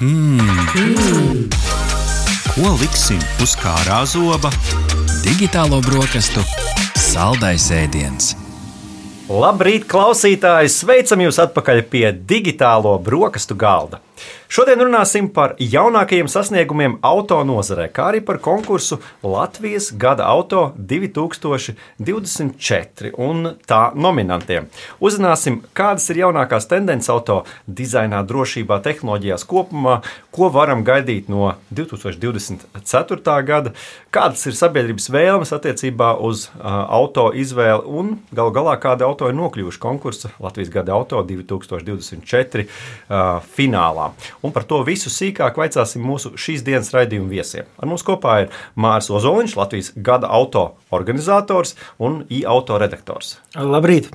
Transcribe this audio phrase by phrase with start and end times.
[0.00, 0.40] Hmm.
[2.54, 4.48] Ko liksim uz kārā zoba?
[5.20, 6.40] Digitālo brokastu
[6.96, 8.30] saldais ēdiens.
[9.28, 10.72] Labrīt, klausītāji!
[10.72, 14.00] Sveicam jūs atpakaļ pie digitālo brokastu galda.
[14.50, 23.14] Šodien runāsim par jaunākajiem sasniegumiem auto nozarē, kā arī par konkursu Latvijas gada auto 2024
[23.14, 24.66] un tā nominantiem.
[24.98, 30.02] Uzzināsim, kādas ir jaunākās tendences auto dizainā, drošībā, tehnoloģijās kopumā,
[30.34, 32.74] ko varam gaidīt no 2024.
[33.46, 33.70] gada,
[34.10, 39.78] kādas ir sabiedrības vēlmes attiecībā uz auto izvēli un galu galā kādi auto ir nokļuvuši
[39.86, 44.09] konkursa Latvijas gada auto 2024 uh, finālā.
[44.46, 47.68] Un par to visu sīkāk vaicāsim mūsu šīs dienas raidījuma viesiem.
[47.80, 53.38] Ar mums kopā ir Mārcis Ozoliņš, Latvijas gada auto organizators un i-auto redaktors.
[53.56, 54.12] Labrīt!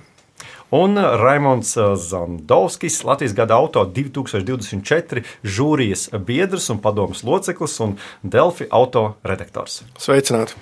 [0.70, 9.16] Un Raimons Zandovskis, Latvijas gada auto 2024 žūrijas biedrs un padomus loceklis un Delfi auto
[9.24, 9.84] redaktors.
[10.02, 10.58] Sveicināti!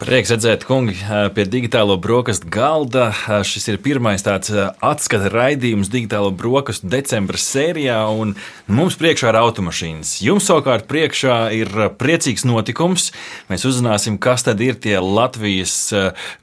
[0.00, 0.94] Prieks redzēt, kungi,
[1.34, 3.10] pie digitālo brokastu galda.
[3.44, 8.36] Šis ir pirmais tāds atskata raidījums digitālo brokastu decembra sērijā, un
[8.70, 10.14] mums priekšā ir automašīnas.
[10.24, 13.10] Jums savukārt priekšā ir priecīgs notikums.
[13.50, 15.76] Mēs uzzināsim, kas tad ir tie Latvijas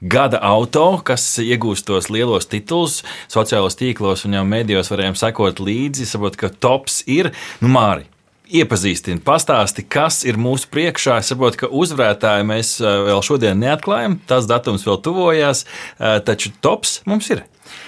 [0.02, 2.97] gada auto, kas iegūst tos lielos titulus
[3.32, 7.32] sociālos tīklos un jau medijos varējām sekot līdzi, saprot, ka tops ir
[7.62, 8.08] nu, Māri.
[8.48, 11.18] Iepazīstini, pastāsti, kas ir mūsu priekšā.
[11.20, 15.66] Es saprotu, ka uzvarētāju mēs eh, vēl šodien neatklājam, tas datums vēl tuvojās,
[16.00, 17.44] eh, taču tops mums ir.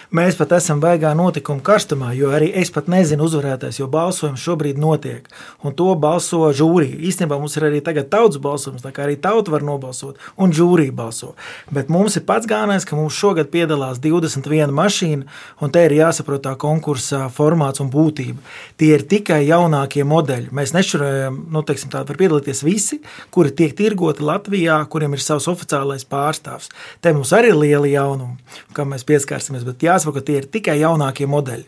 [0.09, 4.79] Mēs pat esam baigā notikuma karstumā, jo arī es pat nezinu uzvarētājs, jo balsojums šobrīd
[4.81, 5.27] notiek.
[5.61, 6.95] Un to balso žūrija.
[7.05, 10.95] Īstenībā mums ir arī tagad tautas balsojums, tā kā arī tauta var nobalsot, un žūrija
[10.97, 11.35] balso.
[11.69, 15.27] Bet mums ir pats galvenais, ka mums šogad piedalās 21 mašīna,
[15.61, 18.41] un te ir jāsaprot tā konkursa formāts un būtība.
[18.81, 20.49] Tie ir tikai jaunākie modeļi.
[20.49, 22.97] Mēs nešurējam, nu, teiksim, tā var piedalīties visi,
[23.29, 26.73] kuri tiek tirgoti Latvijā, kuriem ir savs oficiālais pārstāvs.
[26.97, 28.41] Te mums arī ir lieli jaunumi,
[28.73, 29.69] kam mēs pieskarsimies.
[29.69, 31.65] Bet jā, jāsaprot, ka tie ir tikai jaunākie modeļi.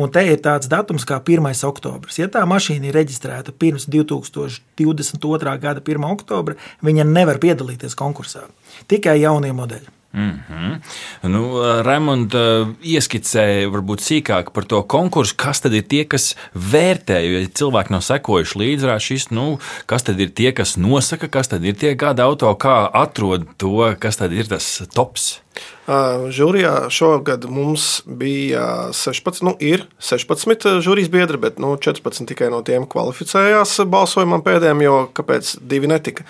[0.00, 1.50] Un te ir tāds datums kā 1.
[1.68, 2.18] oktobris.
[2.18, 5.58] Ja tā mašīna ir reģistrēta pirms 2022.
[5.60, 6.08] gada 1.
[6.10, 8.48] oktobra, viņa nevar piedalīties konkursā.
[8.88, 9.92] Tikai jaunie modeļi.
[10.14, 10.80] Mm -hmm.
[11.28, 12.34] nu, Raimonds
[12.82, 17.18] ieskicēja varbūt sīkāk par to konkursu, kas tad ir tie, kas vērtē.
[17.18, 21.64] Jo, ja cilvēki nav sekojuši līdzi nu, kas tad ir tie, kas nosaka, kas tad
[21.64, 25.43] ir tie gada auto, kā atrod to, kas tad ir tas tops.
[25.84, 32.62] Žūrijā šogad mums bija 16, nu, ir 16 žūrijas biedri, bet nu, 14 tikai no
[32.64, 36.24] tiem kvalificējās balsojumam pēdējiem, jo kāpēc divi netika?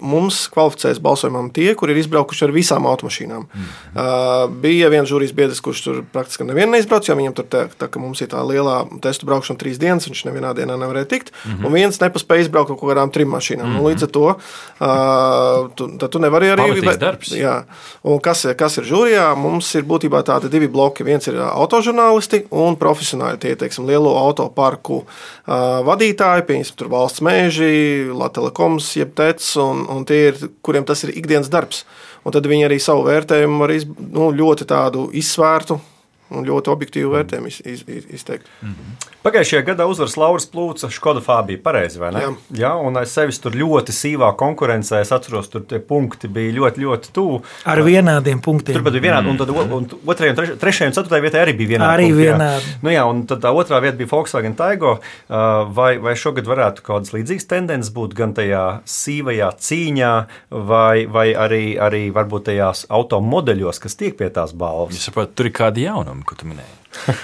[0.00, 3.46] Mums kvalificējas balsojumam tie, kur ir izbraukuši ar visām automašīnām.
[3.48, 4.58] Mm.
[4.60, 8.02] Bija viens žūrijas biedrs, kurš tur praktiski nevienu neizbrauc, jo viņam tur tā, tā ka
[8.02, 11.66] mums ir tā lielā testu braukšana trīs dienas, viņš nevienā dienā nevarēja tikt, mm -hmm.
[11.66, 13.66] un viens nepaspēja izbraukt kaut kādām trim mašīnām.
[13.66, 13.82] Mm -hmm.
[13.82, 16.68] nu, līdz ar to uh, tu, tu nevari arī...
[16.68, 17.32] Pamatīgs darbs.
[17.32, 17.56] Jā.
[18.02, 21.04] Un kas, kas kas ir žūrijā, mums ir būtībā tādi divi bloki.
[21.06, 27.70] Viens ir autožurnālisti un profesionāli tie teiksim, lielo autoparku uh, vadītāji, piemēram, valsts mēži,
[28.12, 31.84] Latvijas jeb TEC, un, un tie ir, kuriem tas ir ikdienas darbs.
[32.26, 35.78] Un tad viņi arī savu vērtējumu var iz, nu, ļoti tādu izsvērtu
[36.30, 38.48] un ļoti objektīvu vērtējumu iz, iz, iz, izteikt.
[38.62, 39.10] Mm -hmm.
[39.26, 41.58] Pagājušajā gadā uzvaras Lauras Plūca Škoda Fabija.
[41.62, 42.20] Pareizi, vai ne?
[42.20, 42.34] Jā.
[42.66, 45.00] Jā, un aiz sevis tur ļoti sīvā konkurencē.
[45.00, 47.42] Es atceros, tur tie punkti bija ļoti, ļoti tuvu.
[47.64, 48.78] Ar vienādiem punktiem.
[48.78, 49.30] Tur bija vienādi, mm.
[49.30, 51.92] un tad un otrajai, un trešajai un ceturtajai vietai arī bija vienādi.
[51.94, 52.70] Arī punkti, vienādi.
[52.70, 52.78] Jā.
[52.82, 54.98] Nu, jā, un tad tā otrā vieta bija Volkswagen Taigo.
[55.76, 60.12] Vai, vai šogad varētu kādas līdzīgas tendences būt gan tajā sīvajā cīņā,
[60.70, 64.94] vai, vai arī, arī varbūt tajās automodeļos, kas tiek pie tās balvas?
[64.96, 66.74] Es saprotu, tur ir kādi jaunumi, ko tu minēji.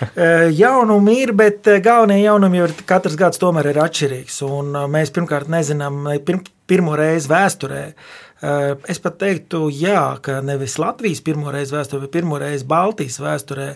[0.62, 4.42] jaunumi ir, bet galvenie jaunumi jau ir katrs gads tomēr ir atšķirīgs.
[4.48, 10.74] Un mēs pirmkārt nezinām, pirm, pirmo reizi vēsturē Eh, es pat teiktu, jā, ka nevis
[10.82, 13.68] Latvijas pirmo reizi vēsturē, bet pirmo reizi Baltijas vēsturē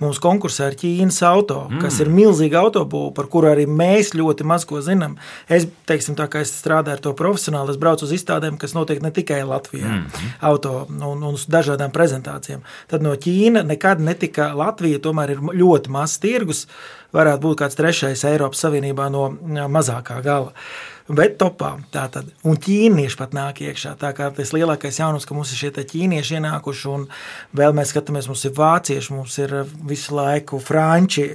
[0.00, 1.82] mums konkursā ir Ķīnas auto, mm.
[1.84, 5.18] kas ir milzīga autobūva, par kuru arī mēs ļoti maz ko zinām.
[5.44, 9.02] Es, teiksim, tā kā es strādāju ar to profesionāli, es braucu uz izstādēm, kas notiek
[9.04, 10.32] ne tikai Latvijā, mm.
[10.48, 12.64] auto un, un uz dažādām prezentācijām.
[12.88, 16.64] Tad no Ķīna nekad netika Latvija, tomēr ir ļoti mazs tirgus,
[17.14, 19.28] varētu būt kāds trešais Eiropas Savienībā no
[19.68, 20.56] mazākā gala
[21.08, 21.74] bet topā.
[21.92, 22.30] Tātad.
[22.46, 23.94] Un ķīnieši pat nāk iekšā.
[24.00, 27.06] Tā kā tas lielākais jaunums, ka mums ir šie ķīnieši ienākuši, un
[27.56, 29.56] vēl mēs skatāmies, mums ir vācieši, mums ir
[29.90, 31.26] visu laiku franči.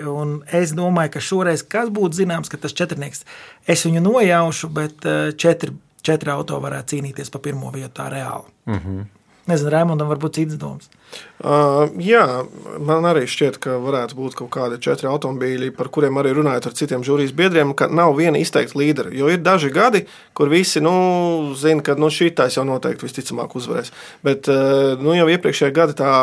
[0.62, 3.26] Es domāju, ka šoreiz kas būtu zināms, ka tas četrnieks,
[3.68, 8.50] es viņu nojaušu, bet eh, četri, četri auto varētu cīnīties pa pirmo vietu tā reāli.
[8.66, 9.08] Mm -hmm.
[9.50, 10.90] Nezinu, Raimondam varbūt cits domas.
[11.40, 12.22] Uh, jā,
[12.86, 16.76] man arī šķiet, ka varētu būt kaut kādi četri automobīļi, par kuriem arī runājot ar
[16.78, 19.14] citiem žūrijas biedriem, ka nav viena izteikta līdera.
[19.16, 20.04] Jo ir daži gadi,
[20.38, 20.94] kur visi nu,
[21.58, 23.94] zina, ka nu, šī taisa jau noteikti visticamāk uzvarēs.
[24.26, 26.14] Bet uh, nu, jau iepriekšējā gada tā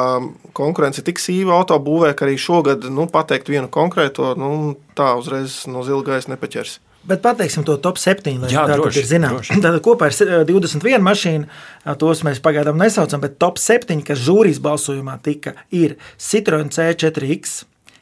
[0.57, 5.83] konkurence tik sīva autobūvē, ka arī šogad nu, pateikt vienu konkrēto, nu, tā uzreiz no
[5.89, 6.79] zila gaisa nepaķers.
[7.07, 9.51] Bet pateiksim to top 7, lai Jā, tā droši, ir zināms.
[9.55, 11.61] Tātad kopā ir eh, 21 mašīna,
[12.01, 17.61] tos mēs pagaidām nesaucam, bet top 7, kas žūrijas balsojumā tika, ir Citroen C4X,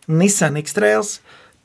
[0.08, 1.18] Nissan X-Trails,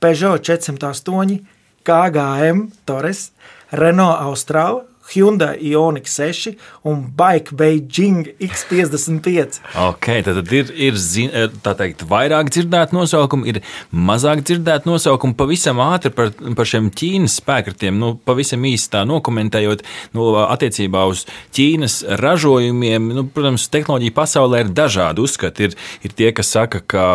[0.04, 1.40] Peugeot 408,
[1.88, 3.30] KGM Torres,
[3.72, 4.84] Renault Austral,
[5.14, 6.56] Hyundai Ioniq 6
[6.90, 9.60] un Bike Beijing X55.
[9.90, 13.62] Okay, tad ir, ir zin, eh, teikt, vairāk dzirdētu nosaukumu, ir
[13.94, 15.38] mazāk dzirdētu nosaukumu.
[15.40, 19.84] Pavisam ātri par, par šiem Ķīnas spēkratiem, nu, pavisam īsi tā nokomentējot,
[20.18, 21.26] nu, attiecībā uz
[21.56, 23.10] Ķīnas ražojumiem.
[23.18, 25.70] Nu, protams, tehnoloģija pasaulē ir dažādi uzskati.
[25.70, 27.06] Ir, ir tie, kas saka, ka,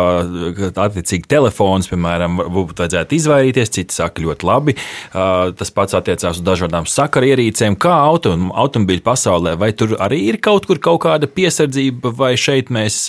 [0.57, 4.75] ka attiecīgi telefons, piemēram, būtu vajadzētu izvairīties, citi saka ļoti labi.
[5.11, 8.33] Tas pats attiecās uz dažādām sakarierīcēm kā auto,
[8.65, 13.05] automobīļu pasaulē, vai tur arī ir kaut kur kaut kāda piesardzība, vai šeit mēs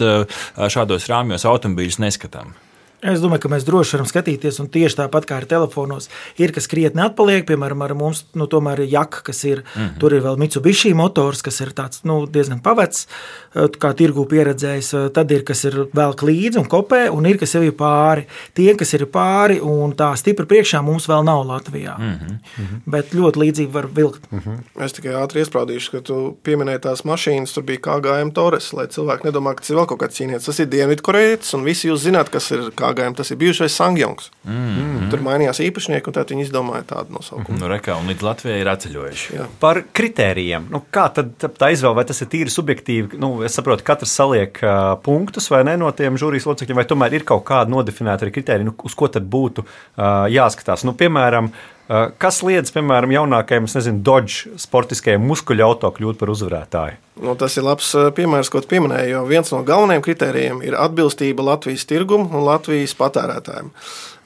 [0.77, 2.55] šādos rāmjos automobīļus neskatām?
[3.05, 6.09] Es domāju, ka mēs droši varam skatīties, un tieši tāpat kā ar telefonos,
[6.41, 7.45] ir kas krietni atpaliek.
[7.45, 9.63] Piemēram, ar mums nu, tomēr ir jaka, kas ir.
[9.75, 9.99] Mm -hmm.
[10.01, 13.07] Tur ir vēl Mitsubishi motors, kas ir tāds, nu, diezgan pavecs,
[13.55, 15.13] kā tirgu pieredzējis.
[15.13, 18.25] Tad ir kas ir vēl līdzi un kopē, un ir kas jau ir pāri.
[18.55, 21.99] Tie, kas ir pāri un tā stipri priekšā, mums vēl nav Latvijā.
[21.99, 22.81] Mm -hmm.
[22.87, 24.33] Bet ļoti līdzīgi var vilkt.
[24.33, 24.85] Mm -hmm.
[24.85, 29.25] Es tikai ātri iesprādīšu, ka tu pieminēji tās mašīnas, tur bija KGM Torres, lai cilvēki
[29.25, 30.47] nedomā, ka tas ir vēl kaut kāds cīnietis.
[30.47, 34.31] Tas ir Dienvidkorejietis, un visi jūs zināt, kas ir KGM pagājām, tas ir bijušais Sangjongs.
[34.45, 35.11] Mm -hmm.
[35.11, 37.59] Tur mainījās īpašnieki, un tad viņi izdomāja tādu nosaukumu.
[37.59, 39.37] Nu, reka, un līdz Latvijai ir atceļojuši.
[39.37, 39.47] Jā.
[39.61, 40.69] Par kritērijiem.
[40.71, 43.19] Nu, kā tad tā izvēle, vai tas ir tīri subjektīvi?
[43.19, 46.85] Nu, es saprotu, ka katrs saliek uh, punktus vai ne no tiem žūrijas locekļiem, vai
[46.85, 50.85] tomēr ir kaut kāda nodefinēta arī kritērija, nu, uz ko tad būtu uh, jāskatās.
[50.85, 56.99] Nu, piemēram, uh, Kas liedz, piemēram, jaunākajam, nezinu, Dodge sportiskajam muskuļu auto kļūt par uzvarētāju?
[57.23, 59.23] Nu, tas ir labs piemērs, ko pieminēju.
[59.31, 63.71] Viens no galvenajiem kritērijiem ir atbilstība Latvijas tirgumam un Latvijas patērētājiem.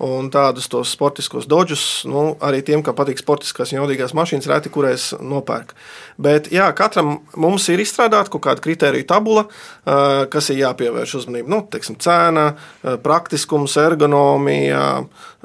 [0.01, 4.73] Un tādus tos sportiskos dodžus, nu, arī tiem, kam patīk sportiskās un jaudīgās mašīnas, reti
[4.73, 5.75] kurēs nopērk.
[6.17, 9.45] Bet jā, katram mums ir izstrādāta kaut kāda kritērija tabula,
[10.33, 11.53] kas ir jāpievērš uzmanība.
[11.53, 12.47] Nu, teiksim, cena,
[13.05, 14.87] praktiskums, ergonomija,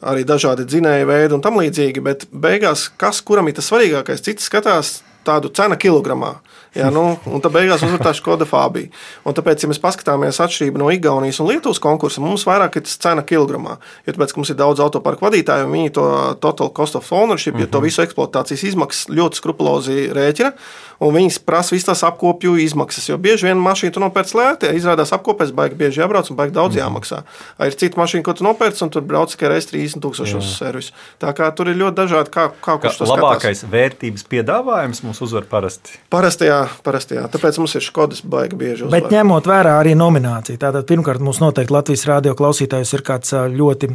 [0.08, 2.06] arī dažādi dzinēju veidi un tam līdzīgi.
[2.06, 6.36] Bet beigās, kas kuram ir tas svarīgākais, cits skatās tādu cenu kilogramā.
[6.76, 8.90] Jā, nu, un tā beigās uzvar tā Skoda Fabija.
[9.24, 12.98] Un tāpēc, ja mēs paskatāmies atšķirību no Igaunijas un Lietuvas konkursa, mums vairāk ir tas
[13.00, 13.78] cena kilogramā.
[14.04, 16.08] Jo tāpēc, ka mums ir daudz autoparku vadītāju, un viņi to
[16.44, 17.64] total cost of ownership, uh -huh.
[17.64, 20.52] ja to visu eksploatācijas izmaksas ļoti skrupulozi rēķina,
[21.00, 23.10] un viņi prasa visas tās apkopju izmaksas.
[23.10, 26.76] Jo bieži vien mašīna tu nopērc lēti, izrādās apkopēs, baigi bieži jābrauc un baigi daudz
[26.76, 26.84] -huh.
[26.84, 27.24] jāmaksā.
[27.60, 30.92] Ir cita mašīna, ko tu nopērc, un tur brauc tikai reizes 30 tūkstošus uz servisu.
[31.22, 33.72] Tā kā tur ir ļoti dažādi, kā, kā kurš to labākais skatās.
[33.72, 36.00] vērtības piedāvājums mums uzvar parasti.
[36.10, 37.26] Parasti jā, parasti jā.
[37.32, 38.86] Tāpēc mums ir Skodas baigi bieži.
[38.86, 39.02] Uzvar.
[39.02, 43.92] Bet ņemot vērā arī nomināciju, tātad pirmkārt mums noteikti Latvijas radio klausītājus ir kāds ļoti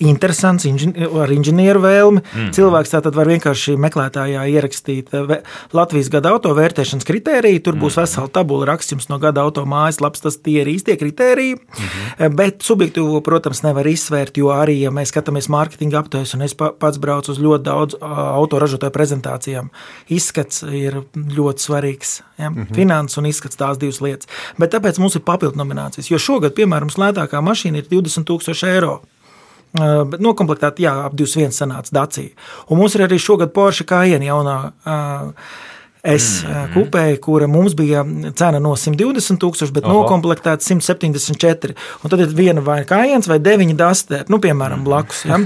[0.00, 2.22] interesants inžin ar inženieru vēlmi.
[2.22, 2.50] Mm.
[2.56, 5.14] Cilvēks tātad var vienkārši meklētājā ierakstīt
[5.76, 7.64] Latvijas gada auto vērtēšanas kritēriju.
[7.66, 8.04] Tur būs mm.
[8.04, 10.24] vesela tabula rakstījums no gada auto mājaslapas.
[10.26, 11.56] Tas tie ir īstie kritēriji.
[11.56, 12.36] Mm -hmm.
[12.36, 16.98] Bet subjektīvo, protams, nevar izsvērt, jo arī, ja mēs skatāmies mārketinga aptaujas, un es pats
[16.98, 19.70] braucu uz ļoti daudz autoražotāju prezentācijām,
[20.20, 22.20] izskats ir ļoti svarīgs.
[22.36, 22.50] Ja?
[22.50, 22.74] Mm -hmm.
[22.76, 24.28] Finanses un izskats tās divas lietas.
[24.58, 26.10] Bet tāpēc mums ir papildu nominācijas.
[26.10, 29.00] Jo šogad, piemēram, lētākā mašīna ir 20,000 eiro.
[29.72, 32.34] Bet nokomplektēta, jā, ap 21 sanāca Dacia.
[32.68, 34.72] Un mums ir arī šogad Porsche Cayenne jaunā.
[34.82, 35.32] Uh,
[36.00, 38.02] Es mm kupēju, kura mums bija
[38.38, 39.94] cena no 120 tūkstoši, bet Aha.
[39.96, 41.74] nokomplektēta 174.
[42.04, 45.24] Un tad ir viena vai kājiens vai deviņi dastēri, nu, piemēram, blakus.
[45.28, 45.40] Ja?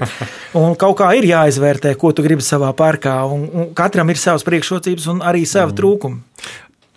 [0.60, 3.16] Un kaut kā ir jāizvērtē, ko tu gribi savā parkā.
[3.30, 5.78] Un, un katram ir savas priekšrocības un arī savi mm.
[5.80, 6.46] trūkumi.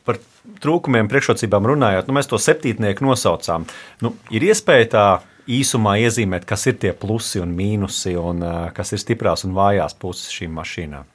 [0.08, 0.22] Par
[0.64, 3.68] trūkumiem, priekšrocībām runājot, nu, mēs to septītnieku nosaucām.
[4.04, 5.10] Nu, ir iespēja tā
[5.48, 9.96] īsumā iezīmēt, kas ir tie plusi un mīnusi, un uh, kas ir stiprās un vājās
[9.98, 11.14] puses šīm mašīnām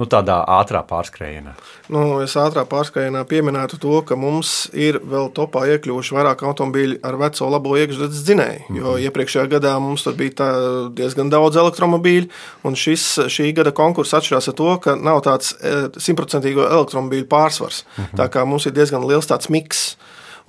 [0.00, 1.52] nu, tādā ātrā pārskrējienā?
[1.92, 7.18] Nu, es ātrā pārskrējienā pieminētu to, ka mums ir vēl topā iekļuvuši vairāk automobīļu ar
[7.20, 8.62] veco labo iekšzemes dzinēju.
[8.68, 8.80] Mm -hmm.
[8.80, 10.50] Jo iepriekšējā gadā mums bija
[10.96, 12.30] diezgan daudz elektromobīļu,
[12.64, 17.84] un šis, šī gada konkurss atšķirās ar to, ka nav tāds e, simtprocentīgo elektromobīļu pārsvars.
[17.84, 18.16] Mm -hmm.
[18.16, 19.96] Tā kā mums ir diezgan liels tāds miks.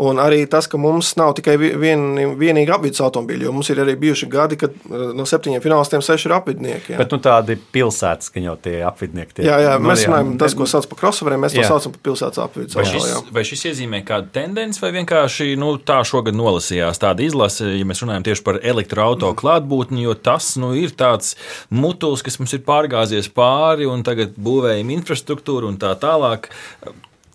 [0.02, 2.04] Un arī tas, ka mums nav tikai vien,
[2.40, 6.36] vienīgi apvidus automobīļi, jo mums ir arī bijuši gadi, kad no septiņiem finālistiem seši ir
[6.38, 6.94] apvidnieki.
[6.94, 7.00] Jā.
[7.02, 10.56] Bet nu, tādi pilsētas, ka jau tie apvidnieki tie jā, jā, nu, mēs runājam, tas,
[10.58, 11.66] ko sauc par crossoveriem, mēs jā.
[11.66, 12.78] to saucam par pilsētas apvidus.
[12.80, 17.70] Vai šis, vai šis iezīmē kādu tendenci, vai vienkārši nu, tā šogad nolasījās tāda izlase,
[17.76, 21.36] ja mēs runājam tieši par elektroautorātu klātbūtni, jo tas nu, ir tāds
[21.70, 26.50] mutulis, kas mums ir pārgāzies pāri un tagad būvējam infrastruktūru un tā tālāk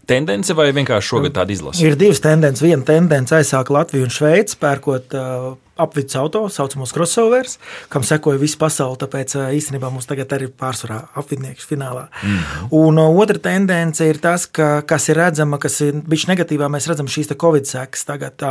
[0.08, 1.84] tendence vai vienkārši šogad tāda izlase?
[1.84, 2.64] Ir divas tendences.
[2.64, 7.58] Viena tendence aizsāka Latviju un Šveici, pērkot uh, apvidus auto, tā saucamos crossovers,
[7.92, 8.96] kam sekoja visa pasaule.
[9.00, 12.06] Tāpēc īstenībā mums tagad arī pārsvarā apvidnieks finālā.
[12.22, 12.68] Mm -hmm.
[12.70, 17.06] Un otra tendence ir tas, ka, kas ir redzama, kas ir bijis negatīvā, mēs redzam
[17.06, 18.42] šīs covid sekas tagad,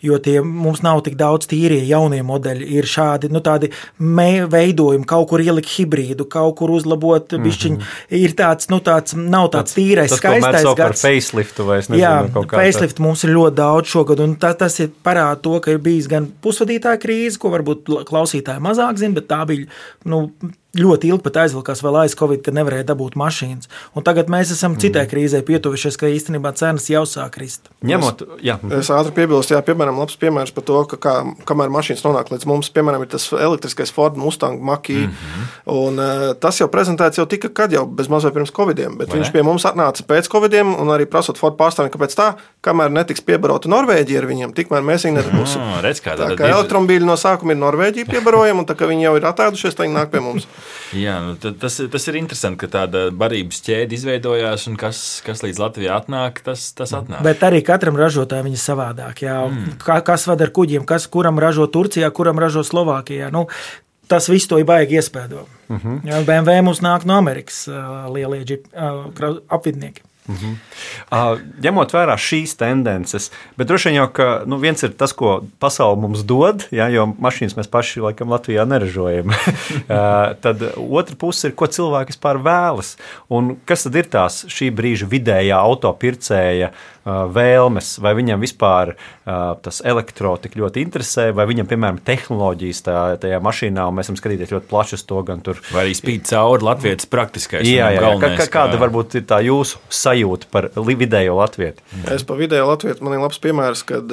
[0.00, 2.64] jo tie mums nav tik daudz tīrie jaunie modeļi.
[2.76, 3.40] Ir šādi nu,
[4.50, 7.44] veidojumi, kaut kur ielikt hibrīdu, kaut kur uzlabot mm -hmm.
[7.44, 7.78] bišķiņu.
[8.10, 10.76] Ir tāds, nu, tāds nav tāds tīrais, tas, skaistais gads.
[10.76, 14.80] Par faceliftu vai es nezinu, Jā, faceliftu mums ir ļoti daudz šogad, un tā, tas
[14.80, 19.18] ir parāda to, ka ir bijis gan pusi pusvadītāja krīze, ko varbūt klausītāji mazāk zina,
[19.20, 19.68] bet tā bija
[20.08, 20.26] nu,
[20.80, 23.70] ļoti ilgi pat aizvilkās vēl aiz Covid, kad nevarēja dabūt mašīnas.
[23.96, 25.10] Un tagad mēs esam citai mm.
[25.10, 27.70] krīzē pietuvušies, ka īstenībā cenas jau sāk krist.
[27.86, 28.58] Ņemot, jā.
[28.78, 31.14] Es ātri piebilstu, jā, piemēram, labs piemērs par to, ka kā,
[31.48, 35.06] kamēr mašīnas nonāk līdz mums, piemēram, ir tas elektriskais Ford Mustang Mach-E.
[35.06, 35.48] Mm -hmm.
[35.76, 39.18] Un uh, tas jau prezentēts jau tika, kad jau bez mazliet pirms Covidiem, bet Vai
[39.18, 43.20] viņš pie mums atnāca pēc Covidiem un arī prasot Ford pārstāvjiem, kāpēc tā, kamēr netiks
[43.20, 45.60] piebarota Norvēģija ar viņiem, tikmēr mēs viņu nebūsim.
[45.60, 48.88] Oh, redz, kā tā, tā kā elektromobīļi no sākuma ir Norvēģija piebarojama, un tā kā
[48.90, 50.46] viņi jau ir atādušies, tā viņi nāk pie mums.
[50.96, 55.62] Jā, nu, tas, tas ir interesanti, ka tāda barības ķēde izveidojās, un kas, kas līdz
[55.62, 57.24] Latvijai atnāk, tas, tas atnāk.
[57.26, 59.24] Bet arī katram ražotājam viņa savādāk.
[59.26, 59.40] Jā.
[59.50, 59.78] Mm.
[60.06, 63.32] Kas vada ar kuģiem, kas kuram ražo Turcijā, kuram ražo Slovākijā.
[63.34, 63.46] Nu,
[64.06, 65.46] Tas viss to ir baigi iespēdo.
[65.68, 66.00] Mm -hmm.
[66.06, 67.74] Jā, BMW mums nāk no Amerikas uh,
[68.14, 70.02] lielie džip, uh, apvidnieki.
[70.28, 70.54] -hmm.
[71.10, 75.44] uh, ņemot vērā šīs tendences, bet droši vien jau ka, nu, viens ir tas, ko
[75.58, 79.30] pasaule mums dod, ja, jo mašīnas mēs paši laikam Latvijā neražojam.
[79.34, 82.96] uh, tad otra puse ir, ko cilvēki vispār vēlas.
[83.28, 88.94] Un kas tad ir tās šī brīža vidējā autopircēja uh, vēlmes, vai viņam vispār
[89.24, 94.20] tas elektro tik ļoti interesē, vai viņam, piemēram, tehnoloģijas tā, tajā mašīnā, un mēs varam
[94.20, 95.60] skatīties ļoti plaši uz to, gan tur.
[95.74, 97.66] Vai arī spīd cauri Latvijas praktiskais.
[97.66, 98.14] Jā, jā, jā.
[98.22, 100.50] Kā, kāda varbūt ir tā jūsu sajūta?
[100.56, 101.84] par vidējo latviešu?
[102.14, 104.12] Es par vidējo latviešu man ir labs piemērs, kad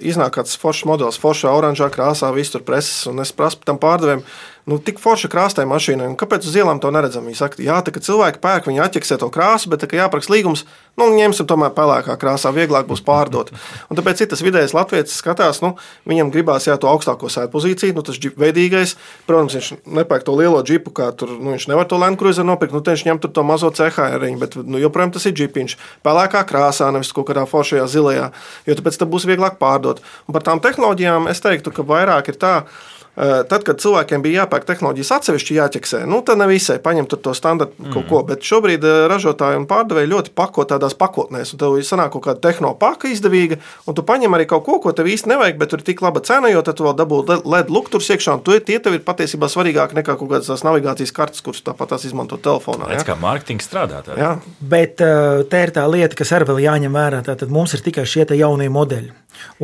[0.00, 4.24] iznāk kāds foršs modelis, foršā oranžā krāsā, visur preses, un es prasu tam pārdevējiem
[4.70, 7.26] nu, tik forša krāstai mašīnai, un kāpēc uz ielām to neredzam?
[7.28, 10.64] Viņi saka, jā, tā, ka cilvēki pērk, viņi atķeksē to krāsu, bet, kad jāpraksta līgums,
[11.00, 13.52] nu, ņemsim tomēr pelēkā krāsā, vieglāk būs pārdot.
[13.90, 15.74] Un tāpēc ir tas vidējais latviečs skatās, nu,
[16.08, 18.96] viņam gribās jā, to augstāko sēdu pozīciju, nu, tas veidīgais,
[19.28, 22.72] protams, viņš nepērk to lielo džipu, kā tur, nu, viņš nevar to Land Cruiser nopirkt,
[22.72, 27.12] nu, viņš ņem to mazo CHR, bet, nu, joprojām tas ir džipiņš, pelēkā krāsā, nevis
[27.16, 28.30] kaut kādā foršajā zilajā,
[28.64, 30.00] jo tāpēc tas būs vieglāk pārdot.
[30.28, 34.42] Un par tām tehnoloģijām es teiktu, ka vairāk ir tā, Eh, tad, kad cilvēkiem bija
[34.42, 37.92] jāpērk tehnoloģijas atsevišķi jāķeksē, nu, tad ne visai paņemt to standartu mm.
[37.94, 38.22] kaut ko.
[38.26, 42.42] Bet šobrīd eh, ražotāji un pārdevēji ļoti pako tādās pakotnēs, un tev sanāk kaut kāda
[42.48, 45.88] tehnopaka izdevīga, un tu paņem arī kaut ko, ko tev īsti nevajag, bet tur ir
[45.88, 48.98] tik laba cena, jo tad tu vēl dabū LED lukturs iekšā, un tu, tie tev
[48.98, 52.90] ir patiesībā svarīgāk nekā kaut kādas tās navigācijas kartes, kuras tāpat tās izmanto telefonā.
[52.96, 54.02] Tas kā mārketings strādā.
[54.06, 54.18] Tā.
[54.18, 54.32] Jā.
[54.58, 57.22] Bet eh, tā ir tā lieta, kas arī vēl jāņem vērā.
[57.30, 59.12] Tad mums ir tikai šie jaunie modeļi.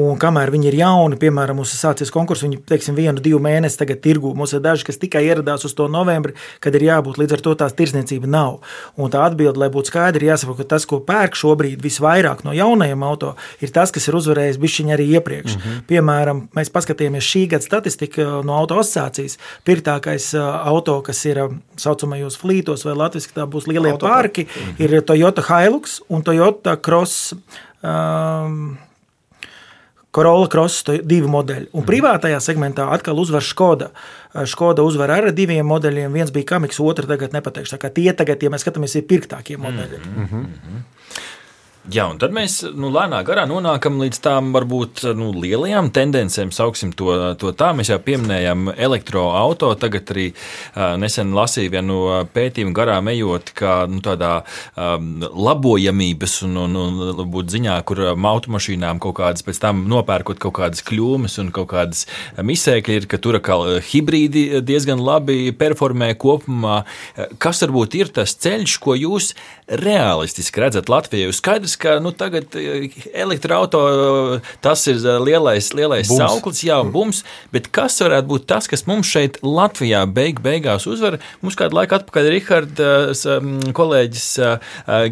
[0.00, 3.80] Un kamēr viņi ir jauni, piemēram, mums ir sācies konkurss, viņi teiksim, vienu, divu mēnesi
[3.80, 4.34] tagad tirgu.
[4.36, 7.54] Mums ir daži, kas tikai ieradās uz to novembri, kad ir jābūt līdz ar to
[7.62, 8.60] tās tirsniecība nav.
[9.00, 12.54] Un tā atbilde, lai būtu skaidra, ir jāsaprot, ka tas, ko pērk šobrīd visvairāk no
[12.56, 15.56] jaunajiem auto, ir tas, kas ir uzvarējis bišķiņu arī iepriekš.
[15.56, 15.86] Mm -hmm.
[15.90, 19.38] Piemēram, mēs paskatījāmies šī gada statistiku uh, no auto asociācijas.
[19.64, 24.76] Pirtākais uh, auto, kas ir uh, saucamajos flītos vai latviski tā būs lielie parki, mm
[24.76, 24.84] -hmm.
[24.84, 27.34] ir Toyota Hilux un Toyota Cross.
[27.82, 28.78] Um,
[30.10, 31.68] Corolla Cross divi modeļi.
[31.78, 33.90] Un privātajā segmentā atkal uzvar Skoda.
[34.50, 36.12] Skoda uzvar ar diviem modeļiem.
[36.12, 37.78] Viens bija Kamiks, otrs tagad nepateikšu.
[37.94, 40.00] Tie tagad, ja mēs skatāmies, ir pirktākie modeļi.
[40.02, 40.82] Mm -hmm.
[41.88, 46.90] Jā, un tad mēs nu, lēnām garā nonākam līdz tām varbūt nu, lielajām tendencēm, sauksim
[46.92, 47.08] to,
[47.40, 47.70] to tā.
[47.72, 49.80] Mēs jau pieminējām elektroautorātu.
[49.80, 51.96] Tagad arī uh, nesen lasīju vienu
[52.34, 54.42] pētījumu garām ejot, kā nu, tādā
[54.76, 60.58] um, labojamības un, un, un būt ziņā, kur automašīnām kaut kādas pēc tam nopērkot kaut
[60.60, 62.04] kādas kļūmes un kaut kādas
[62.36, 63.56] misēkļi ir, ka tur kā
[63.88, 66.82] hibrīdi diezgan labi performē kopumā.
[67.40, 69.32] Kas varbūt ir tas ceļš, ko jūs
[69.80, 71.32] realistiski redzat Latvijai?
[71.34, 72.54] Skaidrs, skaidrs, ka nu, tagad
[73.14, 76.20] elektroautorāta tas ir lielais, lielais bums.
[76.20, 77.22] sauklis, jā, bums.
[77.52, 81.18] Bet kas varētu būt tas, kas mums šeit Latvijā beig, beigās uzvar?
[81.42, 83.24] Mums kādu laiku atpakaļ Rihards,
[83.76, 84.28] kolēģis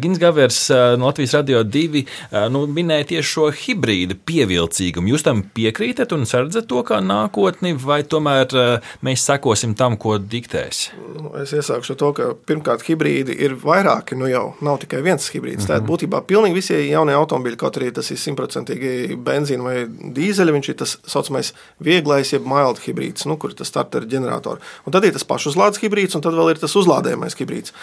[0.01, 0.61] Gins Gavers
[0.99, 2.03] no Latvijas Radio 2
[2.53, 5.13] nu, minēja tieši šo hibrīda pievilcīgumu.
[5.13, 8.55] Jūs tam piekrītat un redzat to kā nākotni, vai tomēr
[9.05, 10.89] mēs sekosim tam, ko diktēs?
[11.19, 15.63] Nu, es iesākšu to, ka pirmkārt hibrīdi ir vairāki, nu jau nav tikai viens hibrīds.
[15.63, 15.69] Mm -hmm.
[15.69, 20.69] Tātad būtībā pilnīgi visi jaunie automobīļi, kaut arī tas ir simtprocentīgi benzīna vai dīzeļa, viņš
[20.71, 21.53] ir tas saucamais
[21.83, 24.77] vieglais, jeb mild hibrīds, nu, kur ir tas starter ģenerators.
[24.85, 27.75] Un tad ir tas pašuzlādes hibrīds, un tad vēl ir tas uzlādējamais hibrīds.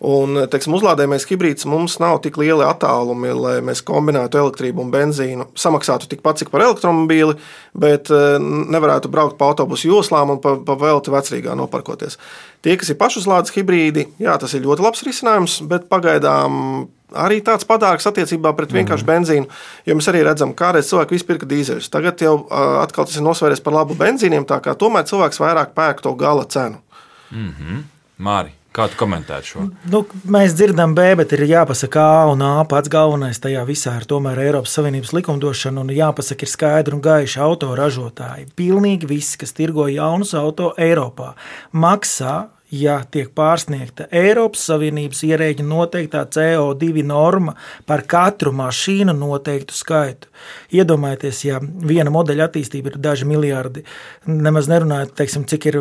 [0.00, 5.46] Un, teiksim, uzlādējamais hibrīds mums nav tik lieli attālumi, lai mēs kombinētu elektrību un benzīnu.
[5.60, 7.34] Samaksātu tikpat, cik par elektromobīli,
[7.76, 12.16] bet eh, nevarētu braukt pa autobusu joslām un pa, pa velti vecrīgā noparkoties.
[12.64, 17.66] Tie, kas ir pašuzlādes hibrīdi, jā, tas ir ļoti labs risinājums, bet pagaidām arī tāds
[17.68, 19.10] padārgs attiecībā pret vienkāršu mm.
[19.10, 19.50] benzīnu.
[19.86, 21.90] Jo mēs arī redzam, ka kādreiz cilvēki vispirka dīzeļus.
[21.92, 22.36] Tagad jau
[22.82, 26.44] atkal tas ir nosvēries par labu benzīniem, tā kā tomēr cilvēks vairāk pērk to gala
[26.44, 26.82] cenu.
[27.30, 27.84] Mm -hmm.
[28.18, 28.56] Māri.
[28.70, 29.64] Kā tu komentētu šo?
[29.90, 32.64] Nu, mēs dzirdam, B, bet ir jāpasaka A un A.
[32.70, 37.40] Pats galvenais tajā visā ir tomēr Eiropas Savienības likumdošana un jāpasaka, ir skaidri un gaiši
[37.42, 38.46] autoražotāji.
[38.54, 41.32] Pilnīgi visi, kas tirgo jaunus auto Eiropā,
[41.72, 42.36] maksā
[42.70, 50.30] ja tiek pārsniegta Eiropas Savienības ierēģa noteiktā CO2 norma par katru mašīnu noteiktu skaitu.
[50.74, 53.84] Iedomājieties, ja viena modeļa attīstība ir daži miljardi,
[54.26, 55.80] nemaz nerunājot, teiksim, cik ir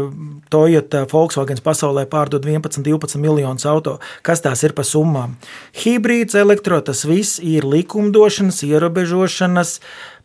[0.51, 5.38] Toyota, Volkswagen pasaulē pārdod 11, 12 miljonus auto, kas tās ir pa summām.
[5.84, 9.77] Hibrīds, elektro, tas viss ir likumdošanas, ierobežošanas,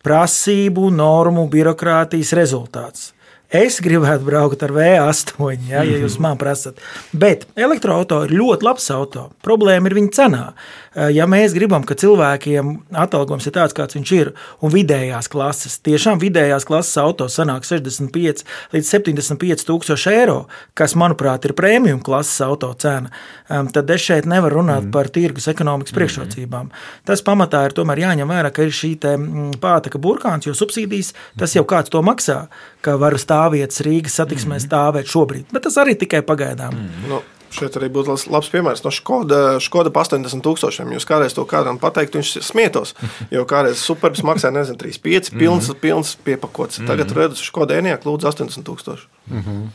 [0.05, 3.14] prasību, normu, birokrātijas rezultāts.
[3.53, 5.35] Es gribētu braukt ar V8,
[5.69, 6.79] ja, ja jūs man prasat.
[7.13, 9.27] Bet elektroautorāts ir ļoti labs auto.
[9.45, 10.45] Problēma ir viņa cenā.
[10.49, 12.71] Eh, ja mēs gribam, ka cilvēkiem
[13.03, 14.31] atalgojums ir tāds, kāds viņš ir,
[14.63, 20.37] un vidējās klases, tiešām vidējās klases auto sanāk 65 līdz 75 tūkstoši eiro,
[20.77, 23.11] kas, manuprāt, ir prēmijuma klases auto cena,
[23.47, 24.93] tad es šeit nevaru runāt mm.
[24.95, 25.99] par tirgus ekonomikas mm.
[25.99, 26.71] priekšrocībām.
[27.07, 31.55] Tas pamatā ir tomēr jāņem vērā, ka ir šī mm, pātaka burkāns, jo subsīdijas tas
[31.57, 32.45] jau kāds to maksā,
[32.85, 34.67] ka var stāvvietas Rīgas satiksmē mm.
[34.67, 36.77] stāvēt šobrīd, bet tas arī tikai pagaidām.
[36.79, 37.23] Mm.
[37.55, 40.91] Šeit arī būtu labs piemērs no Skoda, Skoda pa 80 tūkstošiem.
[40.95, 42.95] Jūs kādreiz to kādam pateikt, viņš smietos.
[43.35, 46.81] Jo kādreiz superbs maksā, nezinu, 3, 5, pilns, pilns piepakots.
[46.83, 47.17] Tagad mm -hmm.
[47.17, 49.07] redzu, Skoda Enijāk lūdzu 80 tūkstoši.
[49.27, 49.67] Mm -hmm.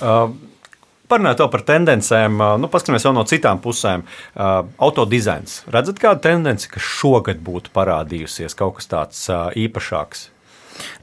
[0.00, 0.30] uh,
[1.12, 4.02] Parunājot par tendencēm, uh, nu, paskatīsimies jau no citām pusēm.
[4.32, 5.64] Uh, autodizains.
[5.68, 10.31] Redzat, kāda tendence, kas šogad būtu parādījusies, kaut kas tāds uh, īpašāks?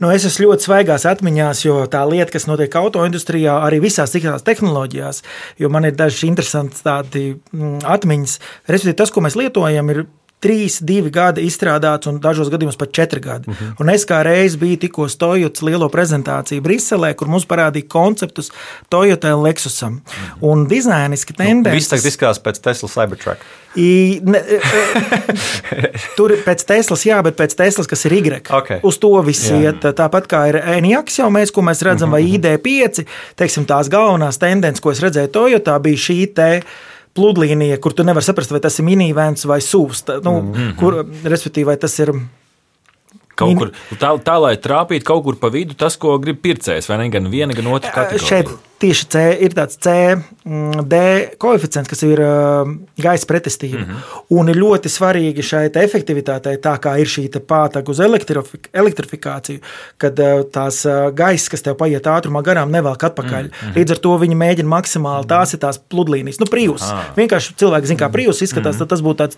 [0.02, 4.46] Nu, es esmu ļoti svaigās atmiņās, jo tā lieta, kas notiek autoindustrijā, arī visās citās
[4.48, 5.24] tehnoloģijās,
[5.62, 8.40] jo man ir daži interesanti tādi mm, atmiņas.
[8.70, 10.06] Respektīvi, tas, ko mēs lietojam, ir
[10.44, 13.50] trīs, divi gadi izstrādāts, un dažos gadījumos pat četri gadi.
[13.50, 13.66] Uh mhm.
[13.66, 13.76] -huh.
[13.80, 18.52] Un es kā reiz biju tikko Toyotas lielo prezentāciju Briselē, kur mums parādīja konceptus
[18.90, 19.94] Toyota un Lexusam.
[19.94, 20.38] Uh -huh.
[20.42, 21.72] Un dizainiski tendences.
[21.72, 23.42] Nu, viss tagad izskatās pēc Tesla Cybertruck.
[23.76, 24.60] I, ne, e,
[25.72, 28.42] e, tur ir pēc Teslas, jā, bet pēc Teslas, kas ir Y.
[28.50, 28.80] Okay.
[28.84, 29.62] Uz to viss jā.
[29.62, 29.86] iet.
[29.96, 32.12] Tāpat kā ir Enjaks, jau mēs, ko mēs redzam, -huh.
[32.12, 32.36] vai mhm.
[32.36, 36.62] ID5, teiksim, tās galvenās tendences, ko es redzēju Toyotā, bija šī te
[37.18, 40.06] pludlīnija, kur tu nevari saprast, vai tas ir minivens vai sūs.
[40.24, 40.76] Nu, mm -hmm.
[40.80, 42.14] kur, respektīvi, vai tas ir
[43.40, 46.98] Kaut kur tā, tā, lai trāpītu kaut kur pa vidu, tas, ko grib pircējs, vai
[46.98, 48.28] ne gan viena, gan otra kategorija.
[48.28, 51.02] Šeit tieši C ir tāds C, mm, D
[51.42, 52.22] koeficients, kas ir
[52.98, 53.84] gaisa pretestība.
[53.84, 54.24] Mm -hmm.
[54.40, 58.00] Un ir ļoti svarīgi šai efektivitātei, tā kā ir šī pātaga uz
[58.74, 59.60] elektrifikāciju,
[59.98, 60.20] kad
[60.52, 63.44] tās gaisa, kas tev paiet ātrumā garām, nevelk atpakaļ.
[63.44, 63.76] Mm -hmm.
[63.76, 66.82] Līdz ar to viņi mēģina maksimāli, tās ir tās pludlīnijas, nu, Prius.
[66.82, 67.14] Ah.
[67.16, 68.88] Vienkārši cilvēki zina, kā Prius izskatās, mm -hmm.
[68.88, 69.38] tad tas būtu tāds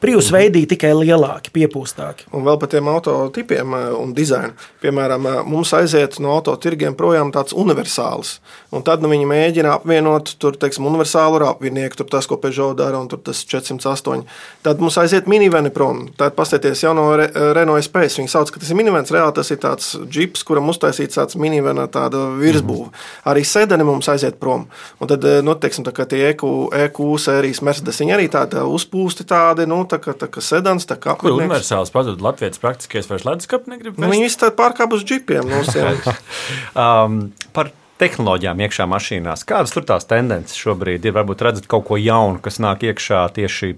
[0.00, 0.36] Prius mhm.
[0.36, 2.28] veidīgi tikai lielāki, piepūstāki.
[2.36, 4.52] Un vēl par tiem autotipiem un dizainu.
[4.82, 8.38] Piemēram, mums aiziet no autotirgiem projām tāds universāls.
[8.70, 12.74] Un Un tad nu, viņi mēģina apvienot tur, teiksim, universālu rāpnieku, tur tas, ko Peugeot
[12.80, 14.24] dara, un tur tas 408.
[14.66, 16.08] Tad mums aiziet miniveni prom.
[16.18, 18.18] Tad paskatieties jau no Re Renault Space.
[18.18, 21.84] Viņi sauc, ka tas ir minivens, reāli tas ir tāds džips, kuram uztaisīts tāds minivena
[21.94, 22.88] tāda virsbūve.
[22.88, 23.04] Mm.
[23.30, 24.66] Arī sedani mums aiziet prom.
[24.98, 26.42] Un tad, nu, teiksim, tā kā tie EQ,
[26.88, 30.98] EQ sērijas Mercedes, viņi arī tādi uzpūsti tādi, nu, tā kā, tā kā sedans, tā
[30.98, 31.14] kā.
[31.22, 34.02] Kur universāls pazud Latvijas praktiskais vairs leduskapi negrib?
[34.02, 35.46] Nu, viņi visi tādi pārkāp uz džipiem.
[35.54, 35.62] Nu,
[36.82, 37.22] um,
[38.02, 39.46] tehnoloģijām iekšā mašīnās.
[39.48, 41.14] Kādas tur tās tendences šobrīd ir?
[41.16, 43.72] Varbūt redzat kaut ko jaunu, kas nāk iekšā tieši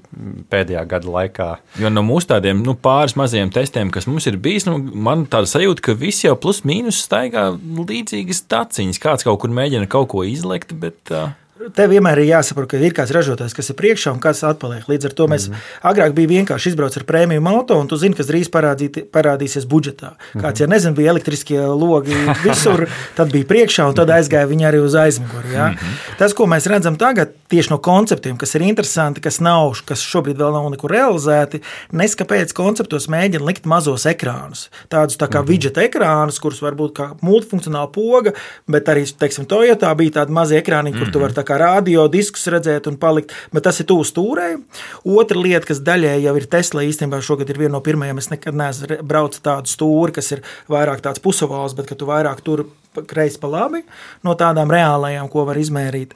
[0.52, 1.50] pēdējā gada laikā.
[1.82, 5.50] Jo no mūsu tādiem nu, pāris mazajiem testiem, kas mums ir bijis, nu, man tāda
[5.50, 9.02] sajūta, ka visi jau plus mīnus staigā līdzīgas taciņas.
[9.02, 11.00] Kāds kaut kur mēģina kaut ko izlekt, bet.
[11.12, 11.32] Uh...
[11.54, 14.88] Tev vienmēr ir jāsaprot, ka ir kāds ražotājs, kas ir priekšā un kas atpaliek.
[14.90, 15.60] Līdz ar to mēs mm.
[15.86, 20.16] agrāk bija vienkārši izbraukt ar prēmiju auto, un tu zini, kas drīz parādīt, parādīsies budžetā.
[20.32, 24.80] Kāds, ja nezinu, bija elektriskie logi visur, tad bija priekšā, un tad aizgāja viņi arī
[24.82, 25.52] uz aizmuguri.
[25.54, 25.68] Ja?
[25.76, 26.00] Mm.
[26.18, 30.42] Tas, ko mēs redzam tagad, tieši no konceptiem, kas ir interesanti, kas nav, kas šobrīd
[30.42, 31.62] vēl nav nekur realizēti,
[31.94, 34.66] nes kāpēc konceptos mēģina likt mazos ekrānus.
[34.90, 35.52] Tādus tā kā mm.
[35.52, 38.34] widget ekrānus, kurus var būt kā multifunkcionāla poga,
[38.66, 42.88] bet arī, teiksim, Toyotā bija tādi mazi ekrāni, kur tu vari kā radio diskus redzēt
[42.90, 44.57] un palikt, bet tas ir tuvu stūrei.
[45.04, 48.57] Otra lieta, kas daļēji jau ir Tesla, īstenībā šogad ir viena no pirmajām, es nekad
[48.59, 52.66] neesmu braucis tādu stūri, kas ir vairāk tāds pusovāls, bet ka tu vairāk tur
[53.02, 53.83] kreisi pa labi
[54.24, 56.14] no tādām reālajām, ko var izmērīt.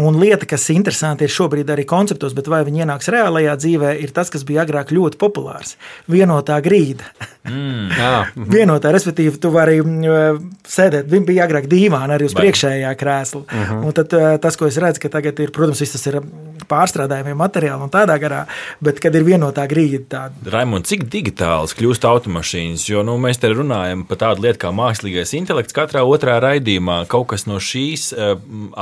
[0.00, 3.94] Un lieta, kas ir interesanti, ir šobrīd arī konceptos, bet vai viņi ienāks reālajā dzīvē,
[4.02, 5.76] ir tas, kas bija agrāk ļoti populārs-
[6.14, 7.04] vienotā grīda.
[7.44, 7.92] Mm,
[8.56, 12.46] vienotā, respektīvi, tu vari mm, sēdēt, viņa bija agrāk dīvāna arī uz vai.
[12.46, 13.42] priekšējā krēsla.
[13.44, 13.74] Uh mhm.
[13.74, 13.84] -huh.
[13.84, 16.20] Un tad tas, ko es redzu, ka tagad ir, protams, tas ir
[16.68, 18.44] pārstrādājumiem materiāli un tādā garā,
[18.84, 20.04] bet kad ir vienotā grīda.
[20.14, 20.50] Tāda.
[20.52, 22.86] Raimond, cik digitāls kļūst automašīnas?
[22.90, 27.30] Jo nu, mēs te runājam par tādu lietu kā mākslīgais intelekts katrā otrā raidījumā kaut
[27.32, 28.34] kas no šīs eh,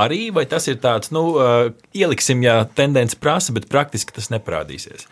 [0.04, 5.06] arī, vai tas ir tāds, nu, eh, ieliksim, ja tendence prasa, bet praktiski tas neparādīsies?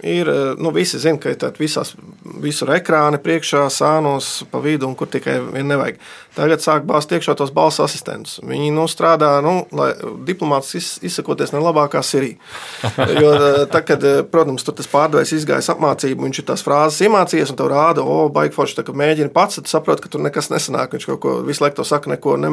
[0.00, 1.94] Ir, eh, nu, visi zina, ka ir visās,
[2.42, 6.00] visur ekrāni priekšā, sānos pa vidu un kur tikai vien nevajag.
[6.32, 8.38] Tagad sāk bāzt iekšā tos balss asistentus.
[8.40, 9.92] Viņi nu, strādā, nu, lai
[10.26, 12.38] diplomāts izsakoties ne labākā Sirija.
[13.22, 13.32] Jo,
[13.70, 17.68] tā, kad, protams, tur tas pārdevējs izgājis apmācību, viņš ir tās frāzes iemācījies un tev
[17.72, 20.96] rāda, o, baigi forši, tā, ka mēģini pats, tad saproti, ka tur nekas nesanāk.
[20.96, 22.52] Viņš kaut ko visu laiku to saka, neko ne,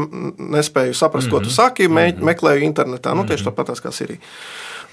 [0.58, 1.38] nespēju saprast, mm -hmm.
[1.38, 1.56] ko tu mhm.
[1.56, 2.26] saki, me, mhm.
[2.26, 3.16] meklēju internetā.
[3.16, 3.54] Nu, tieši mhm.
[3.54, 4.20] tāpat kā Sirija.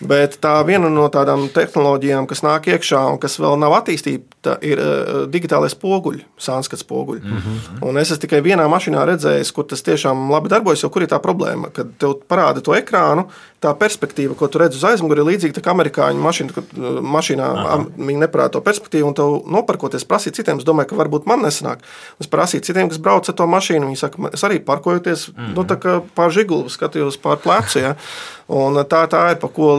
[0.01, 4.81] Bet tā viena no tādām tehnoloģijām, kas nāk iekšā un kas vēl nav attīstīta, ir
[4.83, 7.23] uh, digitālais spoguļs, sānskats spoguļs.
[7.25, 7.79] Mm -hmm.
[7.89, 10.83] Un es esmu tikai vienā mašīnā redzējis, kur tas tiešām labi darbojas.
[10.83, 11.73] Jo kur ir tā problēma?
[11.73, 13.25] Kad tev parāda to ekrānu,
[13.61, 17.49] tā perspektīva, ko tu redz uz aizmuguri, ir līdzīga tam amerikāņu mašīna, kad uh, mašīnā
[17.57, 17.81] Aha.
[17.97, 20.59] viņi neparāda to perspektīvu, un tev nopirkoties prasīt citiem.
[20.59, 21.79] Es domāju, ka varbūt man nesanāk.
[22.21, 23.87] Es prasīju citiem, kas brauc ar to mašīnu.
[23.87, 25.55] Viņi saka, es arī parkojoties mm -hmm.
[25.57, 27.79] nu, pār žigulu, skatījos pār plecu.
[27.79, 27.97] Ja?
[28.47, 29.73] Un tā, tā ir, pa ko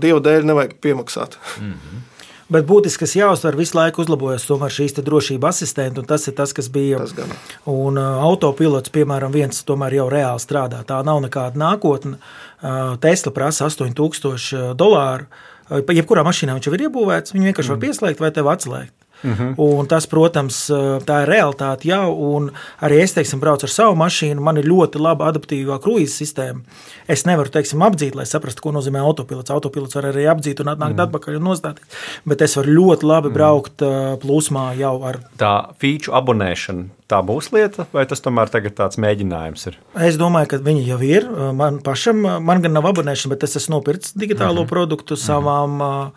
[0.00, 1.38] Dieva dēļ nevajag piemaksāt.
[1.60, 2.06] Mm -hmm.
[2.50, 6.68] Bet būtiski, kas jāuztver, visu laiku uzlabojas šīs drošības asistenti, un tas ir tas, kas
[6.68, 6.98] bija.
[6.98, 7.30] Tas gan.
[7.64, 10.82] un uh, autopilots, piemēram, viens tomēr jau reāli strādā.
[10.82, 12.18] Tā nav nekāda nākotne.
[12.62, 15.24] Uh, Tesla prasa 8000 dolāru.
[15.70, 17.76] Uh, jebkurā mašīnā viņš jau ir iebūvēts, viņu vienkārši mm.
[17.76, 18.94] var pieslēgt vai atslēgt.
[19.22, 19.48] Uh mhm.
[19.48, 19.54] -huh.
[19.80, 20.70] Un tas, protams,
[21.06, 22.50] tā ir realitāte jau.
[22.80, 24.40] Arī es, teiksim, braucu ar savu mašīnu.
[24.40, 26.60] Man ir ļoti laba adaptīvā kruīza sistēma.
[27.08, 29.50] Es nevaru, teiksim, apdzīt, lai saprastu, ko nozīmē autopilots.
[29.50, 31.00] Autopilots var arī apdzīt un atnākt uh mhm.
[31.00, 31.08] -huh.
[31.08, 31.84] atpakaļ un nostāties.
[32.24, 33.34] Bet es varu ļoti labi mhm.
[33.34, 34.18] braukt uh -huh.
[34.18, 35.20] plūsmā jau ar.
[35.38, 36.84] Tā feature abonēšana.
[37.10, 39.78] Tā būs lieta, vai tas tomēr tagad tāds mēģinājums ir?
[39.98, 41.26] Es domāju, ka viņi jau ir.
[41.58, 44.68] Man pašam, man gan nav abonēšana, bet es esmu nopircis digitālo uh -huh.
[44.68, 45.80] produktu savām.
[45.80, 46.10] Uh -huh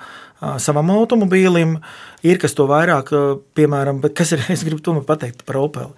[0.61, 1.77] savam automobīlim.
[2.23, 3.09] Ir kas to vairāk,
[3.57, 5.89] piemēram, bet kas ir, es gribu tomēr pateikt par Opel.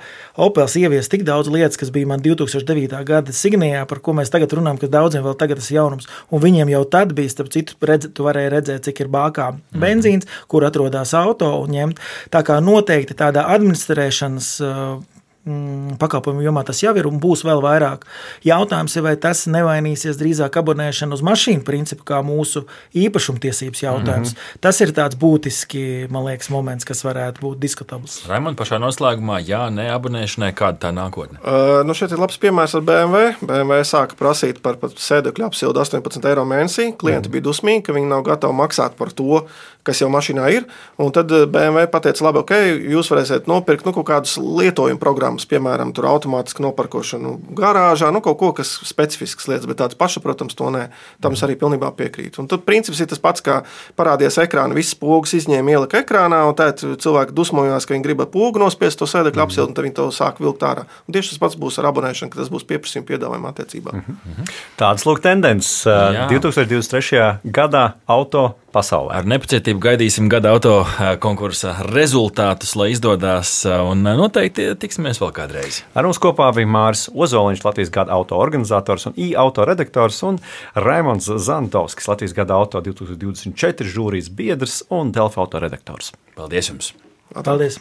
[0.41, 2.97] Opels ievies tik daudz lietas, kas bija man 2009.
[3.05, 6.10] gada signējā, par ko mēs tagad runājam, ka daudziem vēl tagad tas jaunums.
[6.34, 9.81] Un viņiem jau tad bija, starp citu, redz, tu varēji redzēt, cik ir bākā mhm.
[9.86, 12.01] benzīns, kur atrodas auto un ņemt.
[12.34, 15.14] Tā kā noteikti tādā administrēšanas mm,
[15.45, 18.05] pakalpojumu jomā tas jau ir un būs vēl vairāk.
[18.45, 22.63] Jautājums ir, vai tas nevainīsies drīzāk abonēšana uz mašīnu principu, kā mūsu
[22.97, 24.34] īpašumtiesības jautājums.
[24.34, 24.62] Mm -hmm.
[24.62, 28.23] Tas ir tāds būtiski, man liekas, moments, kas varētu būt diskutabls.
[28.27, 31.38] Raimond, pašā noslēgumā, jā, ne abonēšanai, kāda tā nākotne?
[31.45, 33.36] Uh, nu šeit ir labs piemērs ar BMW.
[33.41, 36.97] BMW sāka prasīt par sēdekļu apsildu 18 eiro mēnesī.
[36.97, 37.31] Klienti mm -hmm.
[37.31, 39.45] bija dusmīgi, ka viņi nav gatavi maksāt par to,
[39.86, 40.65] kas jau mašīnā ir.
[41.02, 42.54] Un tad eh, BMW pateica, labi, ok,
[42.95, 48.52] jūs varēsiet nopirkt nu, kaut kādas lietojuma programmas, piemēram, automātisku noparkošanu garāžā, nu, kaut ko,
[48.58, 50.88] kas specifisks lietas, bet tāds paša, protams, to nē.
[51.24, 52.41] Tam es arī pilnībā piekrītu.
[52.43, 53.62] Un tad princips ir tas pats, kā
[54.00, 58.62] parādījās ekrānā, visas pogas izņēma, ielika ekrānā, un tad cilvēki dusmojās, ka viņi grib pogu
[58.62, 59.45] nospiest to sēdekļu mm.
[59.45, 60.86] apsildu, un tad viņi to sāk vilkt ārā.
[61.06, 63.95] Un tieši tas pats būs ar abonēšanu, ka tas būs pieprasījuma piedāvājuma attiecībā.
[63.95, 64.54] Mm -hmm.
[64.80, 67.39] Tādas lūk tendences 2023.
[67.45, 69.16] gadā auto pasaulē.
[69.16, 75.22] Ar nepacietību gaidīsim gada auto eh, konkursa rezultātus, lai izdodas, eh, un eh, noteikti tiksimies
[75.24, 75.82] vēl kādreiz.
[75.96, 80.40] Ar mums kopā bija Māris Ozoliņš, Latvijas gada auto organizators un i-auto redaktors, un
[80.76, 86.14] Raimons Zantovskis, Latvijas gada auto 2024 žūrijas biedrs un Delfa auto redaktors.
[86.36, 86.96] Paldies jums!
[87.36, 87.80] Paldies!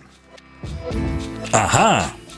[1.53, 2.24] Aha!